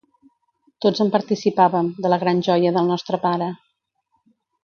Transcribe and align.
Tots 0.85 1.01
en 1.05 1.11
participàvem, 1.15 1.91
de 2.05 2.11
la 2.13 2.19
gran 2.25 2.41
joia 2.49 2.73
del 2.79 2.91
nostre 2.95 3.23
pare. 3.29 3.51